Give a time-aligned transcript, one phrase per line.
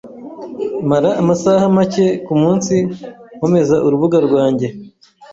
[0.89, 2.75] Mara amasaha make kumunsi
[3.35, 4.67] nkomeza urubuga rwanjye.